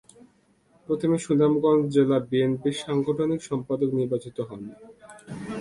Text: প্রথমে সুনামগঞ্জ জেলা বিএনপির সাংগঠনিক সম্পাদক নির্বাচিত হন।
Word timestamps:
প্রথমে 0.87 1.17
সুনামগঞ্জ 1.25 1.83
জেলা 1.95 2.17
বিএনপির 2.29 2.75
সাংগঠনিক 2.83 3.39
সম্পাদক 3.49 3.89
নির্বাচিত 3.99 4.37
হন। 4.49 4.61